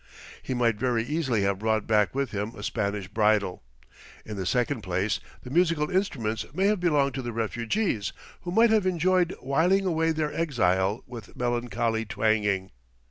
He 0.41 0.55
might 0.55 0.77
very 0.79 1.03
easily 1.03 1.43
have 1.43 1.59
brought 1.59 1.85
back 1.85 2.15
with 2.15 2.31
him 2.31 2.55
a 2.55 2.63
Spanish 2.63 3.07
bridle. 3.07 3.61
In 4.25 4.35
the 4.35 4.47
second 4.47 4.81
place 4.81 5.19
the 5.43 5.51
musical 5.51 5.91
instruments 5.91 6.43
may 6.55 6.65
have 6.65 6.79
belonged 6.79 7.13
to 7.13 7.21
the 7.21 7.31
refugees, 7.31 8.11
who 8.41 8.49
might 8.49 8.71
have 8.71 8.87
enjoyed 8.87 9.35
whiling 9.43 9.85
away 9.85 10.11
their 10.11 10.33
exile 10.33 11.03
with 11.05 11.35
melancholy 11.35 12.03
twanging. 12.03 12.71